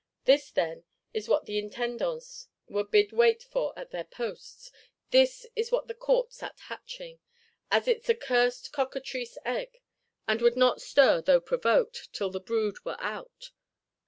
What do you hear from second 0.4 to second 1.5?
then, is what